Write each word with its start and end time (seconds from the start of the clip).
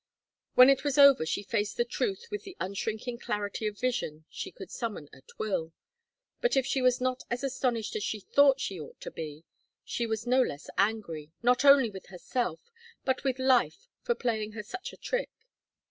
When 0.55 0.71
it 0.71 0.83
was 0.83 0.97
over 0.97 1.27
she 1.27 1.43
faced 1.43 1.77
the 1.77 1.85
truth 1.85 2.25
with 2.31 2.41
the 2.41 2.57
unshrinking 2.59 3.19
clarity 3.19 3.67
of 3.67 3.79
vision 3.79 4.25
she 4.31 4.51
could 4.51 4.71
summon 4.71 5.07
at 5.13 5.29
will. 5.37 5.73
But 6.41 6.57
if 6.57 6.65
she 6.65 6.81
was 6.81 6.99
not 6.99 7.21
as 7.29 7.43
astonished 7.43 7.95
as 7.95 8.03
she 8.03 8.19
thought 8.19 8.59
she 8.59 8.79
ought 8.79 8.99
to 9.01 9.11
be, 9.11 9.43
she 9.85 10.07
was 10.07 10.25
no 10.25 10.41
less 10.41 10.71
angry, 10.75 11.33
not 11.43 11.63
only 11.63 11.91
with 11.91 12.07
herself, 12.07 12.71
but 13.05 13.23
with 13.23 13.37
life 13.37 13.87
for 14.01 14.15
playing 14.15 14.53
her 14.53 14.63
such 14.63 14.91
a 14.91 14.97
trick. 14.97 15.29